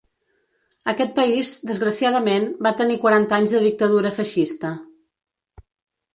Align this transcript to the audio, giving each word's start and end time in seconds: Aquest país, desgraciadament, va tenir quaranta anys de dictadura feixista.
Aquest 0.93 1.11
país, 1.19 1.51
desgraciadament, 1.71 2.47
va 2.69 2.73
tenir 2.81 2.97
quaranta 3.05 3.39
anys 3.41 3.55
de 3.59 3.63
dictadura 3.67 4.15
feixista. 4.19 4.75